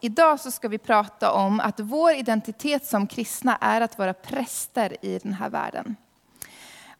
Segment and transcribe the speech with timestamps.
[0.00, 4.96] Idag så ska vi prata om att vår identitet som kristna är att vara präster
[5.04, 5.96] i den här världen.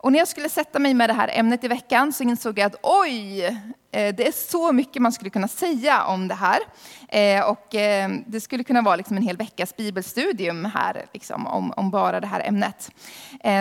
[0.04, 2.66] Och när jag skulle sätta mig med det här ämnet i veckan så insåg jag
[2.66, 6.58] att oj, eh, det är så mycket man skulle kunna säga om det här.
[7.08, 11.72] Eh, och eh, det skulle kunna vara liksom en hel veckas bibelstudium här liksom, om,
[11.76, 12.90] om bara det här ämnet.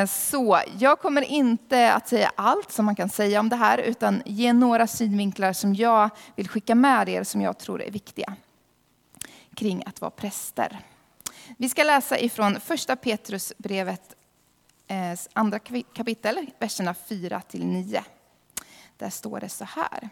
[0.09, 4.21] Så jag kommer inte att säga allt som man kan säga om det här utan
[4.25, 8.35] ge några synvinklar som jag vill skicka med er som jag tror är viktiga
[9.55, 10.79] kring att vara präster.
[11.57, 14.15] Vi ska läsa ifrån första Petrusbrevet
[14.87, 15.59] eh, andra
[15.93, 18.03] kapitel, verserna 4 till 9.
[18.97, 20.09] Där står det så här.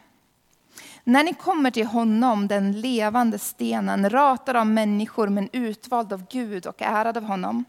[1.03, 6.65] När ni kommer till honom, den levande stenen, ratad av människor men utvald av Gud
[6.67, 7.65] och ärad av honom,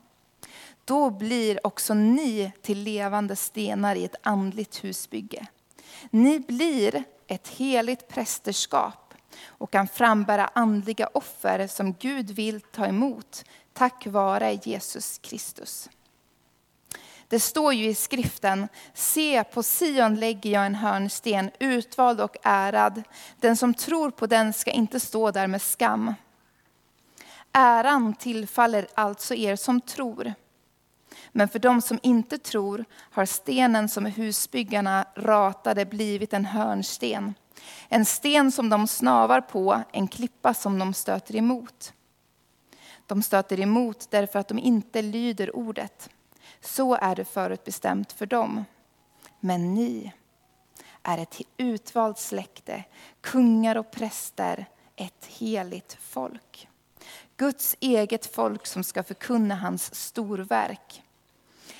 [0.84, 5.46] då blir också ni till levande stenar i ett andligt husbygge.
[6.10, 9.01] Ni blir ett heligt prästerskap
[9.46, 15.88] och kan frambära andliga offer som Gud vill ta emot tack vare Jesus Kristus.
[17.28, 23.02] Det står ju i skriften, se på Sion lägger jag en hörnsten, utvald och ärad.
[23.40, 26.14] Den som tror på den ska inte stå där med skam.
[27.52, 30.34] Äran tillfaller alltså er som tror.
[31.32, 37.34] Men för dem som inte tror har stenen som husbyggarna ratade blivit en hörnsten.
[37.88, 41.92] En sten som de snavar på, en klippa som de stöter emot.
[43.06, 46.10] De stöter emot därför att de inte lyder ordet.
[46.60, 48.64] Så är det förutbestämt för dem.
[49.40, 50.12] Men ni
[51.02, 52.84] är ett utvalt släkte,
[53.20, 54.66] kungar och präster,
[54.96, 56.68] ett heligt folk.
[57.36, 61.02] Guds eget folk som ska förkunna hans storverk.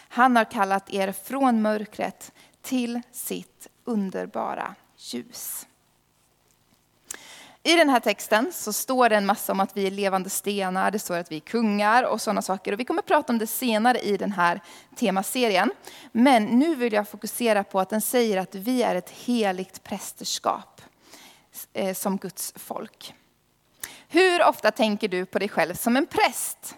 [0.09, 5.67] Han har kallat er från mörkret till sitt underbara ljus.
[7.65, 10.91] I den här texten så står det en massa om att vi är levande stenar,
[10.91, 12.73] det står att vi är kungar och sådana saker.
[12.73, 14.61] Och vi kommer att prata om det senare i den här
[14.97, 15.71] temaserien.
[16.13, 20.83] Men nu vill jag fokusera på att den säger att vi är ett heligt prästerskap
[21.73, 23.15] eh, som Guds folk.
[24.15, 26.77] Hur ofta tänker du på dig själv som en präst?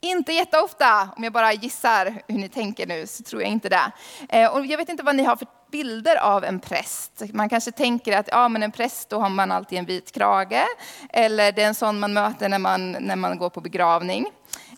[0.00, 3.92] Inte jätteofta, om jag bara gissar hur ni tänker nu, så tror jag inte det.
[4.28, 7.22] Eh, och jag vet inte vad ni har för bilder av en präst.
[7.32, 10.66] Man kanske tänker att ja, men en präst, då har man alltid en vit krage.
[11.10, 14.26] Eller det är en sån man möter när man, när man går på begravning.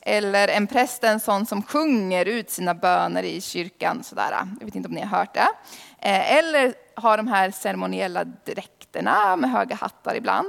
[0.02, 4.02] Eller en präst är en sån som sjunger ut sina böner i kyrkan.
[4.04, 4.30] Sådär.
[4.60, 5.48] Jag vet inte om ni har hört det.
[5.98, 10.48] Eh, eller har de här ceremoniella dräkterna med höga hattar ibland.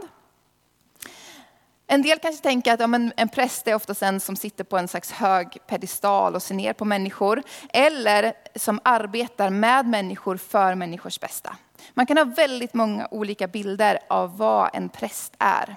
[1.91, 4.77] En del kanske tänker att ja, men en präst är oftast en som sitter på
[4.77, 7.43] en slags hög pedestal och ser ner på människor.
[7.69, 11.55] Eller som arbetar med människor för människors bästa.
[11.93, 15.75] Man kan ha väldigt många olika bilder av vad en präst är.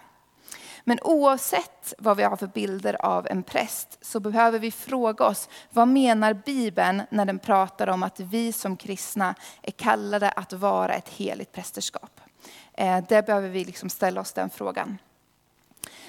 [0.85, 5.49] Men oavsett vad vi har för bilder av en präst så behöver vi fråga oss,
[5.71, 10.95] vad menar Bibeln när den pratar om att vi som kristna är kallade att vara
[10.95, 12.21] ett heligt prästerskap?
[12.73, 14.99] Eh, det behöver vi liksom ställa oss den frågan.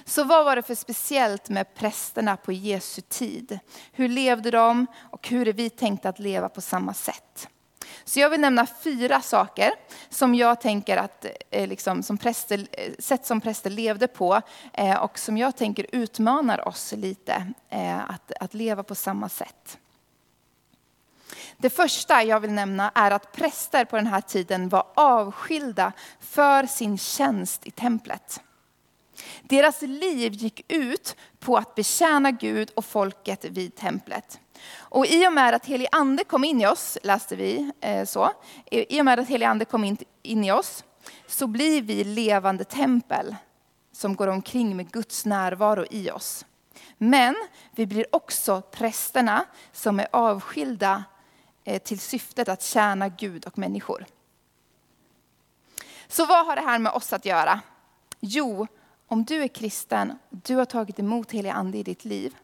[0.06, 3.60] Så vad var det för speciellt med prästerna på Jesu tid?
[3.92, 7.48] Hur levde de och hur är vi tänkta att leva på samma sätt?
[8.06, 9.72] Så jag vill nämna fyra saker
[10.10, 14.42] som jag tänker att, eh, liksom, som präster, eh, sätt som präster levde på
[14.74, 19.78] eh, och som jag tänker utmanar oss lite eh, att, att leva på samma sätt.
[21.58, 26.66] Det första jag vill nämna är att präster på den här tiden var avskilda för
[26.66, 28.42] sin tjänst i templet.
[29.42, 34.40] Deras liv gick ut på att betjäna Gud och folket vid templet.
[34.78, 38.32] Och i och med att helig ande kom in i oss, läste vi eh, så,
[38.72, 40.84] i och med att helig ande kom in, in i oss
[41.28, 43.36] så blir vi levande tempel
[43.92, 46.46] som går omkring med Guds närvaro i oss.
[46.98, 47.36] Men
[47.72, 51.04] vi blir också prästerna som är avskilda
[51.64, 54.06] eh, till syftet att tjäna Gud och människor.
[56.08, 57.62] Så vad har det här med oss att göra?
[58.20, 58.68] Jo,
[59.14, 62.36] om du är kristen, du har tagit emot helig ande i ditt liv.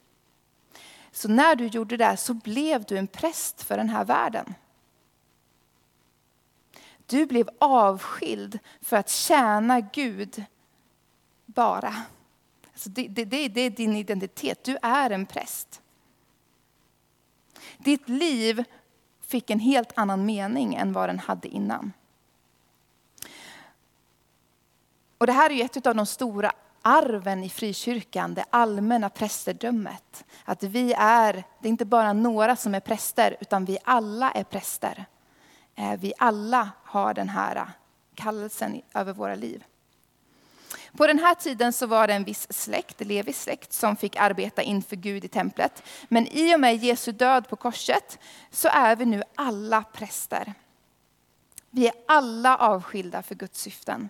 [1.12, 4.54] Så när du gjorde det så blev du en präst för den här världen.
[7.06, 10.44] Du blev avskild för att tjäna Gud
[11.46, 11.96] bara.
[12.72, 15.82] Alltså det, det, det, det är din identitet, du är en präst.
[17.78, 18.64] Ditt liv
[19.22, 21.94] fick en helt annan mening än vad den hade innan.
[25.20, 26.52] Och det här är ju ett av de stora
[26.82, 30.26] arven i frikyrkan, det allmänna prästerdömet.
[30.46, 34.44] Att vi är, det är inte bara några som är präster, utan vi alla är
[34.44, 35.06] präster.
[35.76, 37.72] Eh, vi alla har den här
[38.16, 39.64] kallelsen över våra liv.
[40.98, 44.62] På den här tiden så var det en viss släkt, Levis släkt, som fick arbeta
[44.62, 45.84] inför Gud i templet.
[46.08, 48.20] Men i och med Jesu död på korset
[48.52, 50.54] så är vi nu alla präster.
[51.70, 54.10] Vi är alla avskilda för Guds syften,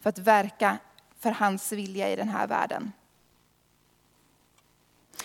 [0.00, 0.78] för att verka
[1.18, 2.92] för hans vilja i den här världen.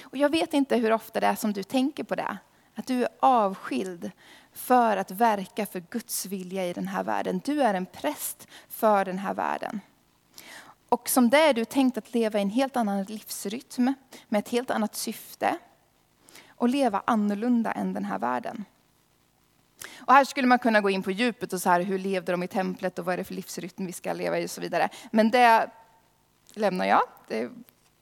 [0.01, 2.38] Och jag vet inte hur ofta det är som du tänker på det,
[2.75, 4.12] att du är avskild
[4.54, 7.42] för att verka för Guds vilja i den här världen.
[7.45, 9.81] Du är en präst för den här världen.
[10.89, 13.94] Och som det är du tänkt att leva i en helt annan livsrytm,
[14.28, 15.57] med ett helt annat syfte.
[16.50, 18.66] Och leva annorlunda än den här världen.
[19.98, 22.44] Och här skulle man kunna gå in på djupet och så här, hur levde de
[22.44, 24.89] i templet och vad är det för livsrytm vi ska leva i och så vidare.
[25.12, 25.69] Men det
[26.54, 27.01] lämnar jag.
[27.27, 27.50] Det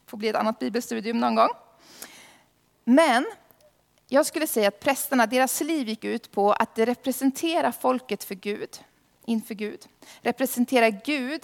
[0.06, 1.50] får bli ett annat bibelstudium någon gång.
[2.84, 3.25] Men
[4.08, 8.69] jag skulle säga att prästerna, deras liv gick ut på att representera folket för Gud,
[9.26, 9.86] inför Gud.
[10.22, 11.44] Representera Gud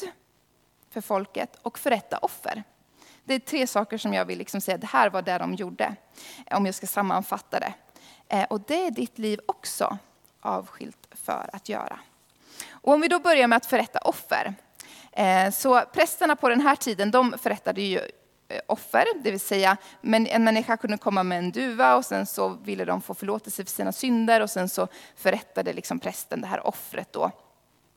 [0.89, 2.63] för folket och förrätta offer.
[3.23, 5.95] Det är tre saker som jag vill liksom säga, det här var det de gjorde.
[6.51, 7.73] Om jag ska sammanfatta det.
[8.27, 9.97] Eh, och det är ditt liv också
[10.41, 11.99] avskilt för att göra.
[12.69, 14.53] Och om vi då börjar med att förrätta offer.
[15.11, 17.97] Eh, så prästerna på den här tiden, de förrättade ju
[18.47, 22.49] eh, offer, det vill säga en människa kunde komma med en duva och sen så
[22.49, 26.67] ville de få förlåtelse för sina synder och sen så förrättade liksom prästen det här
[26.67, 27.31] offret då.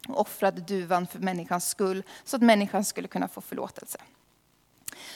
[0.08, 3.98] Och offrade duvan för människans skull så att människan skulle kunna få förlåtelse.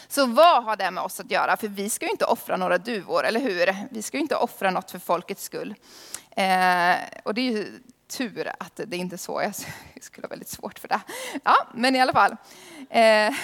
[0.09, 1.57] Så vad har det med oss att göra?
[1.57, 3.75] För vi ska ju inte offra några duvor, eller hur?
[3.91, 5.75] Vi ska ju inte offra något för folkets skull.
[6.31, 9.43] Eh, och det är ju tur att det inte är så.
[9.43, 9.55] Jag
[10.03, 11.01] skulle ha väldigt svårt för det.
[11.45, 12.37] Ja, men i alla fall.
[12.91, 13.35] Eh,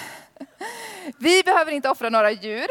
[1.18, 2.66] vi behöver inte offra några djur.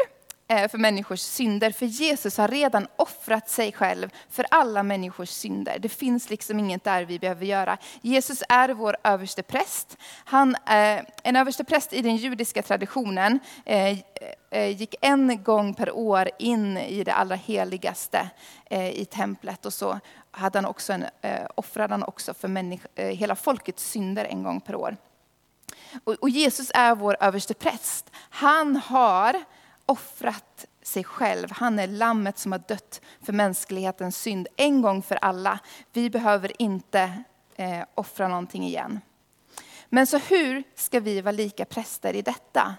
[0.52, 1.70] Eh, för människors synder.
[1.70, 5.78] För Jesus har redan offrat sig själv för alla människors synder.
[5.78, 7.78] Det finns liksom inget där vi behöver göra.
[8.00, 9.96] Jesus är vår överste präst.
[10.24, 13.98] Han, eh, en överste präst i den judiska traditionen eh,
[14.76, 18.30] gick en gång per år in i det allra heligaste
[18.70, 19.66] i templet.
[19.66, 20.00] Och så
[20.30, 21.04] hade han också en,
[21.54, 24.96] offrade han också för hela folkets synder en gång per år.
[26.04, 28.10] Och Jesus är vår överste präst.
[28.30, 29.44] Han har
[29.86, 31.48] offrat sig själv.
[31.52, 35.58] Han är lammet som har dött för mänsklighetens synd en gång för alla.
[35.92, 37.22] Vi behöver inte
[37.56, 39.00] eh, offra någonting igen.
[39.88, 42.74] Men så hur ska vi vara lika präster i detta?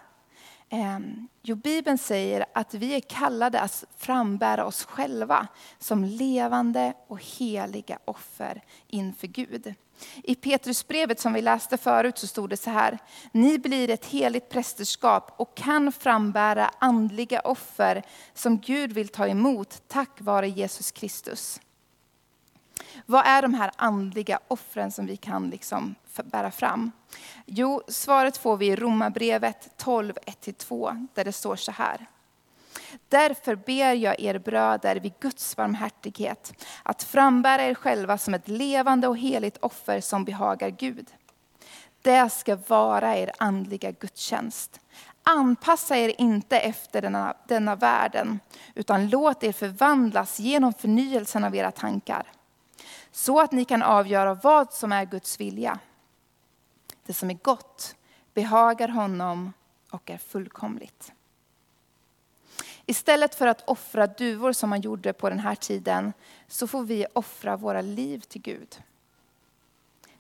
[0.70, 1.00] Eh,
[1.42, 5.48] jo, Bibeln säger att vi är kallade att frambära oss själva
[5.80, 9.74] som levande och heliga offer inför Gud.
[10.24, 12.98] I Petrusbrevet som vi läste förut så stod det så här.
[13.32, 18.04] Ni blir ett heligt prästerskap och kan frambära andliga offer
[18.34, 21.60] som Gud vill ta emot tack vare Jesus Kristus.
[23.06, 26.92] Vad är de här andliga offren som vi kan liksom bära fram?
[27.46, 32.08] Jo, svaret får vi i Romarbrevet 12, 1-2 där det står så här.
[33.10, 36.54] Därför ber jag er bröder vid Guds barmhärtighet
[36.84, 41.08] att frambära er själva som ett levande och heligt offer som behagar Gud.
[42.02, 44.80] Det ska vara er andliga gudstjänst.
[45.24, 48.40] Anpassa er inte efter denna, denna världen,
[48.76, 52.32] utan låt er förvandlas genom förnyelsen av era tankar.
[53.12, 55.80] Så att ni kan avgöra vad som är Guds vilja.
[57.06, 57.96] Det som är gott,
[58.34, 59.54] behagar honom
[59.90, 61.12] och är fullkomligt.
[62.94, 66.14] Istället för att offra duvor som man gjorde på den här tiden,
[66.48, 68.84] så får vi offra våra liv till Gud.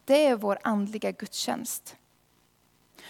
[0.05, 1.95] Det är vår andliga gudstjänst.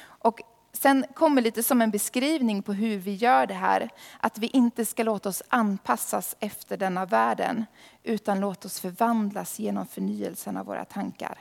[0.01, 0.41] Och
[0.74, 3.89] sen kommer lite som en beskrivning på hur vi gör det här.
[4.20, 7.65] Att vi inte ska låta oss anpassas efter denna världen,
[8.03, 11.38] utan låta oss förvandlas genom förnyelsen av våra tankar.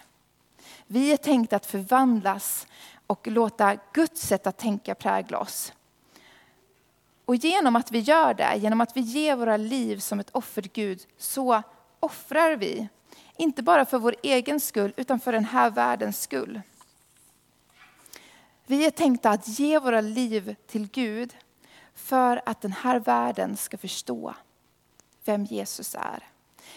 [0.86, 2.66] Vi är tänkta att förvandlas
[3.06, 5.72] och låta Guds sätt att tänka prägla oss.
[7.24, 10.62] Och genom att vi gör det, genom att vi ger våra liv som ett offer
[10.62, 11.62] till Gud, så
[12.00, 12.88] offrar vi.
[13.36, 16.60] Inte bara för vår egen skull, utan för den här världens skull.
[18.66, 21.36] Vi är tänkta att ge våra liv till Gud
[21.94, 24.34] för att den här världen ska förstå
[25.24, 26.28] vem Jesus är.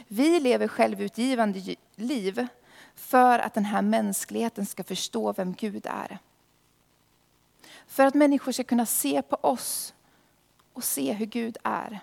[0.08, 2.48] Vi lever självutgivande liv
[2.96, 6.20] för att den här mänskligheten ska förstå vem Gud är.
[7.88, 9.94] För att människor ska kunna se på oss
[10.76, 12.00] och se hur Gud är.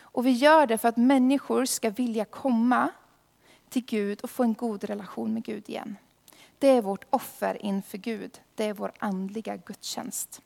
[0.00, 2.88] Och vi gör det för att människor ska vilja komma
[3.68, 5.96] till Gud och få en god relation med Gud igen.
[6.58, 8.40] Det är vårt offer inför Gud.
[8.54, 10.42] Det är vår andliga gudstjänst.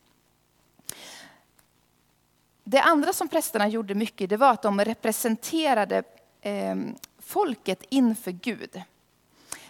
[2.64, 6.02] Det andra som prästerna gjorde mycket, det var att de representerade
[6.40, 6.76] eh,
[7.18, 8.82] folket inför Gud.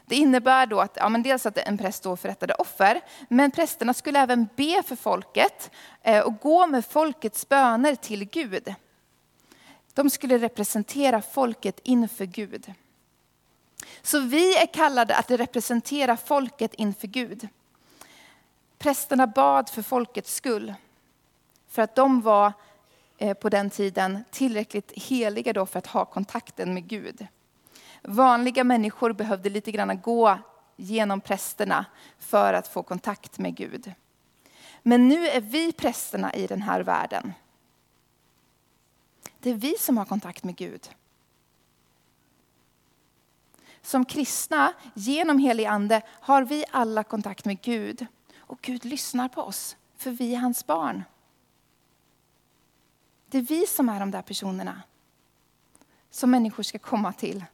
[0.06, 3.94] Det innebär då att, ja, men dels att en präst då förrättade offer, men prästerna
[3.94, 5.71] skulle även be för folket
[6.02, 8.75] eh, och gå med folkets böner till Gud.
[9.94, 12.73] De skulle representera folket inför Gud.
[14.02, 17.49] Så vi är kallade att representera folket inför Gud.
[18.78, 20.75] Prästerna bad för folkets skull,
[21.68, 22.52] för att de var
[23.18, 27.26] eh, på den tiden tillräckligt heliga då för att ha kontakten med Gud.
[28.02, 30.38] Vanliga människor behövde lite grann gå
[30.76, 31.87] genom prästerna
[32.18, 33.92] för att få kontakt med Gud.
[34.82, 37.32] Men nu är vi prästerna i den här världen.
[39.38, 40.90] Det är vi som har kontakt med Gud.
[43.82, 48.06] Som kristna, genom helig ande, har vi alla kontakt med Gud.
[48.38, 51.04] Och Gud lyssnar på oss, för vi är hans barn.
[53.26, 54.82] Det är vi som är de där personerna
[56.11, 57.44] som människor ska komma till.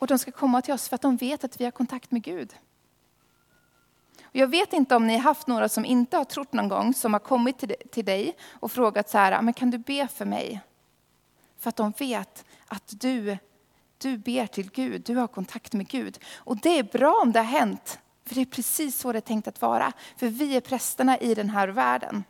[0.00, 2.22] Och de ska komma till oss för att de vet att vi har kontakt med
[2.22, 2.54] Gud.
[4.32, 7.12] Jag vet inte om ni har haft några som inte har trott någon gång, som
[7.12, 10.60] har kommit till dig och frågat så här, ah, men kan du be för mig?
[11.58, 13.38] För att de vet att du,
[13.98, 16.18] du ber till Gud, du har kontakt med Gud.
[16.36, 19.20] Och det är bra om det har hänt, för det är precis så det är
[19.20, 19.92] tänkt att vara.
[20.16, 22.24] För vi är prästerna i den här världen.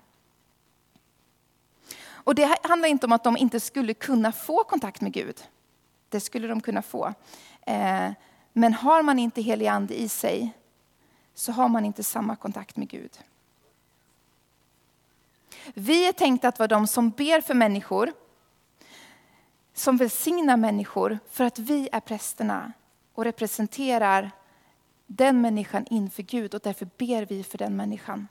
[2.08, 5.44] Och det handlar inte om att de inte skulle kunna få kontakt med Gud.
[6.08, 7.14] Det skulle de kunna få.
[7.66, 8.10] Eh,
[8.52, 10.52] men har man inte helig ande i sig
[11.34, 13.18] så har man inte samma kontakt med Gud.
[15.74, 18.12] Vi är tänkta att vara de som ber för människor,
[19.74, 22.72] som välsignar människor för att vi är prästerna
[23.14, 24.30] och representerar
[25.06, 28.28] den människan inför Gud och därför ber vi för den människan.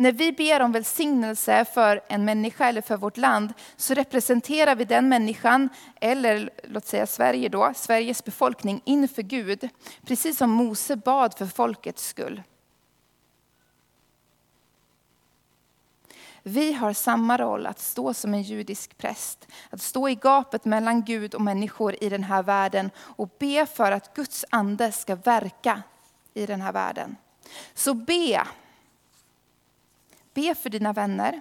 [0.00, 4.84] När vi ber om välsignelse för en människa eller för vårt land så representerar vi
[4.84, 5.68] den människan,
[6.00, 9.68] eller låt säga Sverige då, Sveriges befolkning inför Gud.
[10.06, 12.42] Precis som Mose bad för folkets skull.
[16.42, 21.04] Vi har samma roll att stå som en judisk präst, att stå i gapet mellan
[21.04, 25.82] Gud och människor i den här världen och be för att Guds ande ska verka
[26.34, 27.16] i den här världen.
[27.74, 28.46] Så be
[30.38, 31.40] Be för dina vänner,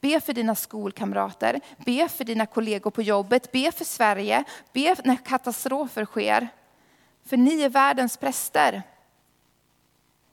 [0.00, 5.16] be för dina skolkamrater, be för dina kollegor på jobbet, be för Sverige, be när
[5.16, 6.48] katastrofer sker.
[7.24, 8.82] För ni är världens präster.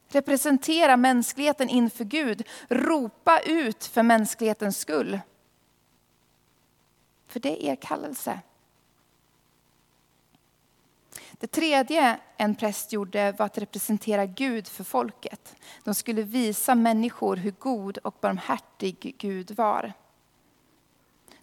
[0.08, 2.48] Representera mänskligheten inför Gud.
[2.70, 5.20] Ropa ut för mänsklighetens skull.
[7.28, 8.40] För det är er kallelse.
[11.42, 15.56] Det tredje en präst gjorde var att representera Gud för folket.
[15.84, 19.94] De skulle visa människor hur god och barmhärtig Gud var.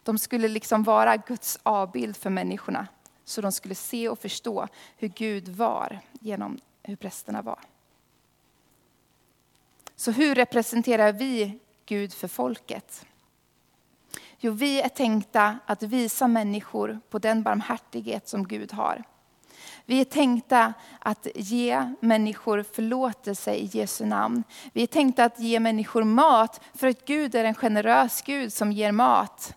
[0.03, 2.87] De skulle liksom vara Guds avbild för människorna.
[3.25, 7.61] Så de skulle se och förstå hur Gud var genom hur prästerna var.
[9.97, 13.07] Så hur representerar vi Gud för folket?
[14.39, 19.05] Jo, vi är tänkta att visa människor på den barmhärtighet som Gud har.
[19.89, 24.45] Vi är tänkta att ge människor förlåtelse i Jesu namn.
[24.73, 28.73] Vi är tänkta att ge människor mat, för att Gud är en generös Gud som
[28.73, 29.55] ger mat.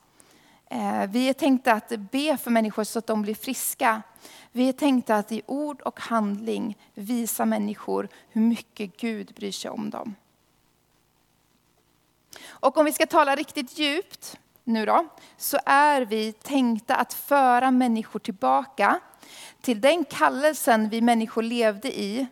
[0.66, 4.02] Eh, vi är tänkta att be för människor så att de blir friska.
[4.52, 9.72] Vi är tänkta att i ord och handling visa människor hur mycket Gud bryr sig
[9.72, 10.16] om dem.
[12.48, 15.08] Och om vi ska tala riktigt djupt nu då,
[15.38, 19.00] så är vi tänkta att föra människor tillbaka
[19.62, 22.28] till den kallelsen vi människor levde i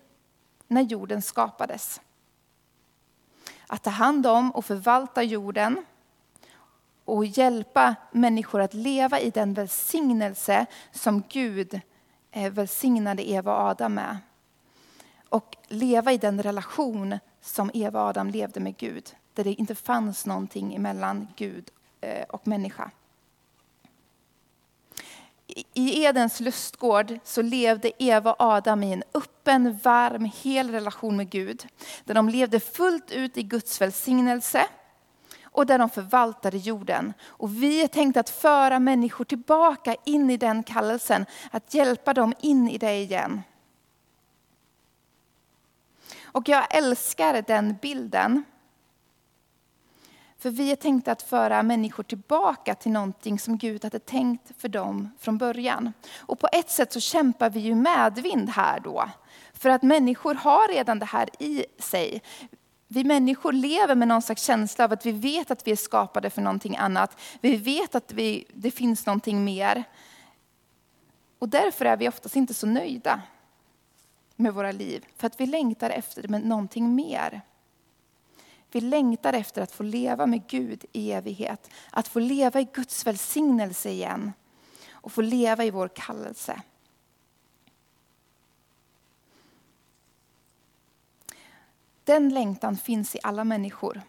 [0.68, 2.02] när jorden skapades.
[3.68, 5.86] Att ta hand om och förvalta jorden
[7.06, 11.82] och hjälpa människor att leva i den välsignelse som Gud
[12.32, 14.18] eh, välsignade Eva och Adam med.
[15.30, 19.16] Och leva i den relation som Eva och Adam levde med Gud.
[19.34, 21.70] Där det inte fanns någonting mellan Gud
[22.02, 22.92] eh, och människa
[25.74, 31.30] i Edens lustgård så levde Eva och Adam i en öppen, varm, hel relation med
[31.30, 31.68] Gud.
[32.04, 34.66] Där de levde fullt ut i Guds välsignelse
[35.44, 37.14] och där de förvaltade jorden.
[37.26, 42.34] Och vi är tänkta att föra människor tillbaka in i den kallelsen, att hjälpa dem
[42.40, 43.42] in i det igen.
[46.24, 48.44] Och jag älskar den bilden
[50.40, 54.70] för vi är tänkta att föra människor tillbaka till någonting som Gud hade tänkt för
[54.70, 55.94] dem från början.
[56.18, 59.10] Och på ett sätt så kämpar vi ju medvind här då.
[59.54, 62.22] För att människor har redan det här i sig.
[62.88, 66.30] vi människor lever med någon slags känsla av att vi vet att vi är skapade
[66.30, 67.20] för någonting annat.
[67.42, 69.84] Vi vet att vi, det finns någonting mer.
[71.40, 73.22] Och därför är vi oftast inte så nöjda
[74.36, 75.06] med våra liv.
[75.18, 77.42] För att vi längtar efter någonting mer.
[78.72, 81.70] Vi längtar efter att få leva med Gud i evighet.
[81.92, 84.34] Att få leva i Guds välsignelse igen.
[84.92, 86.62] Och få leva i vår kallelse.
[92.04, 94.02] Den längtan finns i alla människor.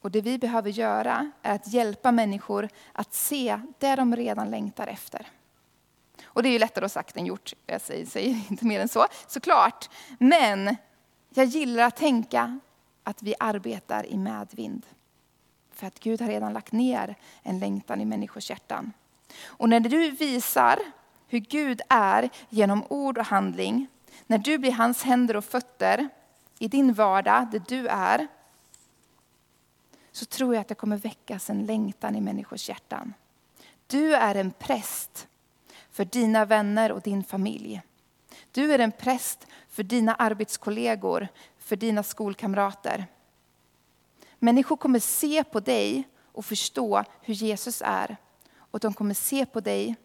[0.00, 4.86] Och det vi behöver göra är att hjälpa människor att se det de redan längtar
[4.86, 5.26] efter.
[6.24, 9.06] Och det är ju lättare sagt än gjort, jag säger, säger inte mer än så,
[9.26, 9.90] såklart.
[10.18, 10.76] Men
[11.34, 12.60] jag gillar att tänka
[13.04, 14.86] att vi arbetar i medvind.
[15.70, 18.92] För att Gud har redan lagt ner en längtan i människors hjärtan.
[19.44, 20.78] Och när du visar
[21.28, 23.86] hur Gud är genom ord och handling,
[24.26, 26.08] när du blir hans händer och fötter
[26.58, 28.28] i din vardag, där du är,
[30.12, 33.14] så tror jag att det kommer väckas en längtan i människors hjärtan.
[33.86, 35.28] Du är en präst
[35.90, 37.82] för dina vänner och din familj.
[38.52, 41.28] Du är en präst för dina arbetskollegor,
[41.72, 43.06] för dina skolkamrater.
[44.38, 48.16] Människor kommer se på dig och förstå hur Jesus är.
[48.54, 49.96] Och de kommer se på dig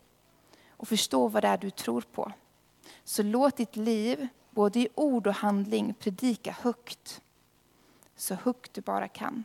[0.69, 2.31] och förstå vad det är du tror på.
[3.03, 7.21] Så låt ditt liv, både i ord och handling, predika högt.
[8.15, 9.43] Så högt du bara kan.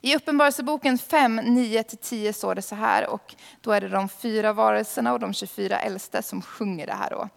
[0.00, 5.12] I Uppenbarelseboken 5, 9-10 står det så här, och då är det de fyra varelserna
[5.12, 7.10] och de 24 äldste som sjunger det här.
[7.10, 7.28] Då.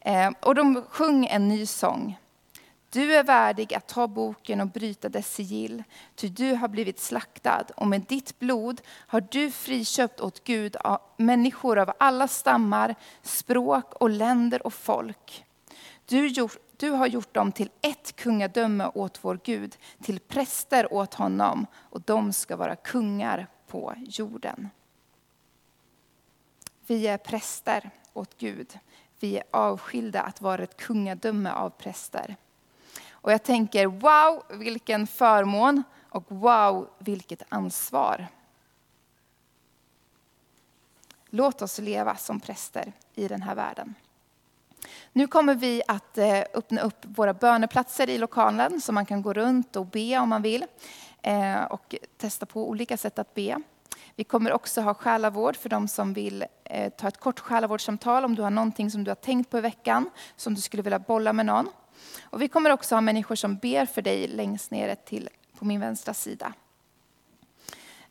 [0.00, 2.18] Eh, och de sjöng en ny sång.
[2.90, 5.82] Du är värdig att ta boken och bryta dess sigill,
[6.14, 10.76] ty du har blivit slaktad och med ditt blod har du friköpt åt Gud
[11.16, 15.44] människor av alla stammar, språk och länder och folk.
[16.06, 21.14] Du, gjort, du har gjort dem till ett kungadöme åt vår Gud, till präster åt
[21.14, 24.70] honom och de ska vara kungar på jorden.
[26.86, 28.78] Vi är präster åt Gud.
[29.20, 32.36] Vi är avskilda att vara ett kungadöme av präster.
[33.26, 38.26] Och jag tänker, wow vilken förmån och wow vilket ansvar.
[41.30, 43.94] Låt oss leva som präster i den här världen.
[45.12, 49.32] Nu kommer vi att eh, öppna upp våra böneplatser i lokalen så man kan gå
[49.32, 50.64] runt och be om man vill.
[51.22, 53.62] Eh, och testa på olika sätt att be.
[54.16, 58.34] Vi kommer också ha själavård för de som vill eh, ta ett kort själavårdssamtal om
[58.34, 61.32] du har någonting som du har tänkt på i veckan som du skulle vilja bolla
[61.32, 61.68] med någon.
[62.22, 65.28] Och vi kommer också ha människor som ber för dig längst ner till,
[65.58, 66.52] på min vänstra sida.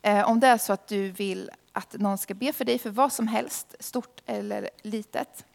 [0.02, 2.90] Eh, om det är så att du vill att någon ska be för dig för
[2.90, 5.46] vad som helst, stort eller litet,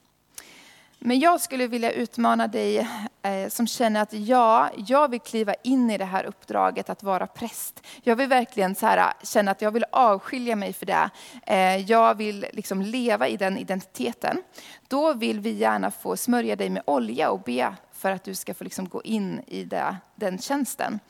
[1.03, 2.88] men jag skulle vilja utmana dig
[3.23, 7.27] eh, som känner att ja, jag vill kliva in i det här uppdraget att vara
[7.27, 7.87] präst.
[8.03, 11.11] Jag vill verkligen så här, känna att jag vill avskilja mig för det.
[11.47, 14.43] Eh, jag vill liksom leva i den identiteten.
[14.88, 18.54] Då vill vi gärna få smörja dig med olja och be för att du ska
[18.54, 21.00] få liksom gå in i det, den tjänsten.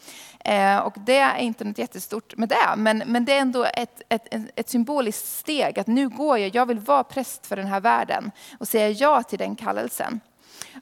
[0.41, 4.03] Eh, och det är inte något jättestort med det, men, men det är ändå ett,
[4.09, 4.27] ett,
[4.57, 8.31] ett symboliskt steg att nu går jag, jag vill vara präst för den här världen
[8.59, 10.21] och säga ja till den kallelsen.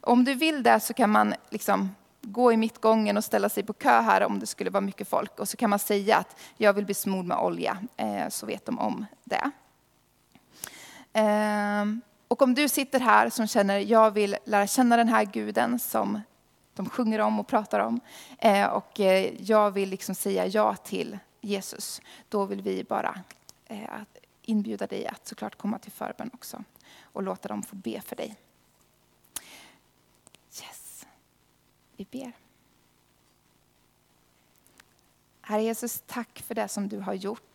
[0.01, 3.73] Om du vill det så kan man liksom gå i mittgången och ställa sig på
[3.73, 5.39] kö här om det skulle vara mycket folk.
[5.39, 8.65] Och så kan man säga att jag vill bli smord med olja, eh, så vet
[8.65, 9.51] de om det.
[11.13, 11.85] Eh,
[12.29, 16.21] och om du sitter här som känner, jag vill lära känna den här guden som
[16.73, 17.99] de sjunger om och pratar om.
[18.37, 22.01] Eh, och eh, jag vill liksom säga ja till Jesus.
[22.29, 23.21] Då vill vi bara
[23.65, 23.89] eh,
[24.41, 26.63] inbjuda dig att såklart komma till förbön också.
[27.01, 28.35] Och låta dem få be för dig.
[30.61, 31.05] Yes.
[31.95, 32.31] Vi ber.
[35.41, 37.48] Herre Jesus, tack för det som du har gjort.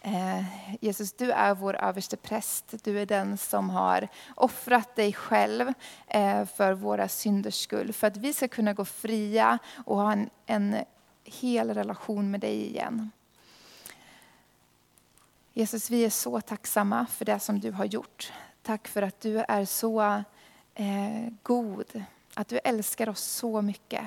[0.00, 0.44] Eh,
[0.80, 2.74] Jesus, du är vår överste präst.
[2.84, 5.72] Du är den som har offrat dig själv
[6.06, 7.92] eh, för våra synders skull.
[7.92, 10.76] För att vi ska kunna gå fria och ha en, en
[11.24, 13.10] hel relation med dig igen.
[15.52, 18.32] Jesus, vi är så tacksamma för det som du har gjort.
[18.62, 20.22] Tack för att du är så
[20.74, 24.02] eh, god, att du älskar oss så mycket.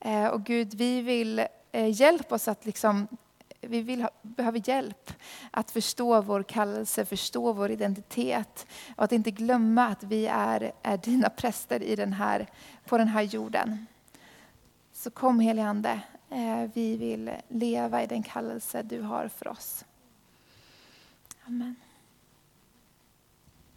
[0.00, 3.08] Eh, och Gud, vi vill eh, hjälpa oss att liksom
[3.62, 5.12] vi vill ha, behöver hjälp
[5.50, 10.96] att förstå vår kallelse, förstå vår identitet och att inte glömma att vi är, är
[10.96, 12.46] dina präster i den här,
[12.84, 13.86] på den här jorden.
[14.92, 19.84] Så kom helige Ande, eh, vi vill leva i den kallelse du har för oss.
[21.46, 21.76] Amen.